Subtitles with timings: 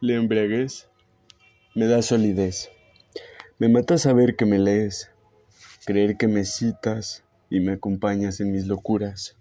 [0.00, 0.86] La embriaguez
[1.74, 2.70] me da solidez.
[3.58, 5.10] Me mata saber que me lees,
[5.86, 9.36] creer que me citas y me acompañas en mis locuras.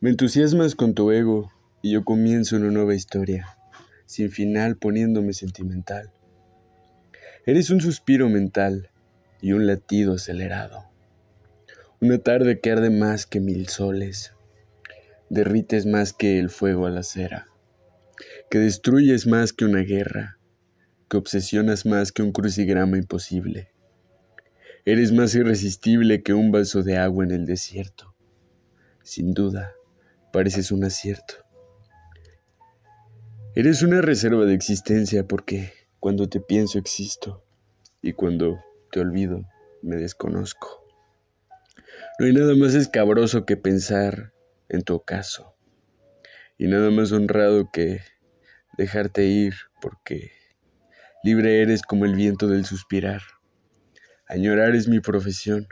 [0.00, 1.50] Me entusiasmas con tu ego
[1.80, 3.56] y yo comienzo una nueva historia,
[4.04, 6.10] sin final poniéndome sentimental.
[7.46, 8.90] Eres un suspiro mental
[9.40, 10.90] y un latido acelerado.
[12.02, 14.34] Una tarde que arde más que mil soles,
[15.30, 17.48] derrites más que el fuego a la cera
[18.50, 20.38] que destruyes más que una guerra,
[21.08, 23.72] que obsesionas más que un crucigrama imposible.
[24.84, 28.14] Eres más irresistible que un vaso de agua en el desierto.
[29.02, 29.72] Sin duda,
[30.32, 31.34] pareces un acierto.
[33.54, 37.44] Eres una reserva de existencia porque cuando te pienso existo
[38.00, 39.44] y cuando te olvido
[39.82, 40.84] me desconozco.
[42.18, 44.32] No hay nada más escabroso que pensar
[44.68, 45.51] en tu ocaso
[46.58, 48.00] y nada más honrado que
[48.76, 50.32] dejarte ir, porque
[51.24, 53.22] libre eres como el viento del suspirar.
[54.26, 55.68] Añorar es mi profesión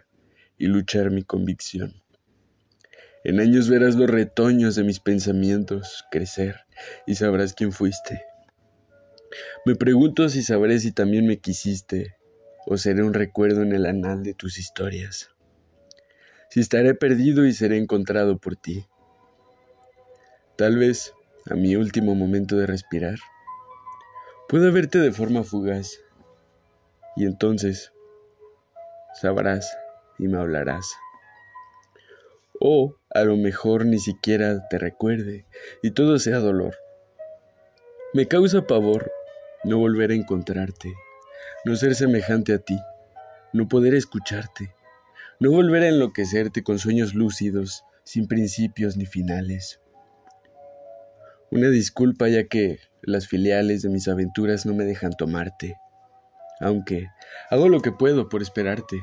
[0.59, 2.03] y luchar mi convicción.
[3.25, 6.61] En años verás los retoños de mis pensamientos crecer
[7.07, 8.23] y sabrás quién fuiste.
[9.67, 12.17] Me pregunto si sabré si también me quisiste
[12.67, 15.31] o seré un recuerdo en el anal de tus historias.
[16.51, 18.87] Si estaré perdido y seré encontrado por ti.
[20.61, 21.15] Tal vez
[21.51, 23.19] a mi último momento de respirar,
[24.47, 26.03] puedo verte de forma fugaz
[27.17, 27.95] y entonces
[29.15, 29.75] sabrás
[30.19, 30.87] y me hablarás.
[32.61, 35.47] O a lo mejor ni siquiera te recuerde
[35.83, 36.77] y todo sea dolor.
[38.13, 39.11] Me causa pavor
[39.65, 40.93] no volver a encontrarte,
[41.65, 42.79] no ser semejante a ti,
[43.55, 44.75] no poder escucharte,
[45.39, 49.81] no volver a enloquecerte con sueños lúcidos, sin principios ni finales.
[51.53, 55.77] Una disculpa ya que las filiales de mis aventuras no me dejan tomarte,
[56.61, 57.09] aunque
[57.51, 59.01] hago lo que puedo por esperarte.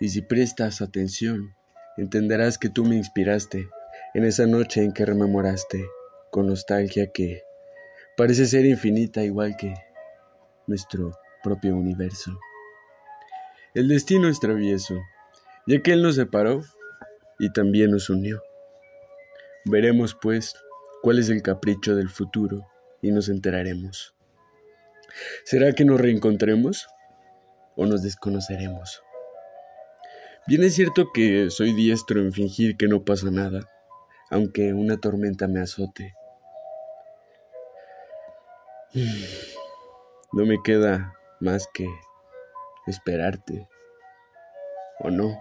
[0.00, 1.54] Y si prestas atención,
[1.96, 3.68] entenderás que tú me inspiraste
[4.12, 5.82] en esa noche en que rememoraste
[6.30, 7.42] con nostalgia que
[8.18, 9.74] parece ser infinita igual que
[10.66, 11.12] nuestro
[11.42, 12.38] propio universo.
[13.72, 14.94] El destino es travieso,
[15.66, 16.60] ya que Él nos separó
[17.38, 18.42] y también nos unió.
[19.64, 20.54] Veremos pues
[21.02, 22.66] cuál es el capricho del futuro
[23.02, 24.14] y nos enteraremos.
[25.44, 26.88] ¿Será que nos reencontremos
[27.76, 29.02] o nos desconoceremos?
[30.46, 33.68] Bien es cierto que soy diestro en fingir que no pasa nada,
[34.30, 36.14] aunque una tormenta me azote.
[40.32, 41.88] No me queda más que
[42.86, 43.68] esperarte,
[45.00, 45.36] ¿o no?